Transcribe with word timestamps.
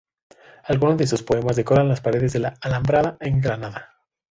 Algunos 0.63 0.97
de 0.97 1.05
sus 1.05 1.21
poemas 1.21 1.55
decoran 1.55 1.87
las 1.87 2.01
paredes 2.01 2.33
de 2.33 2.39
la 2.39 2.57
Alhambra 2.59 3.17
en 3.19 3.39
Granada. 3.39 3.99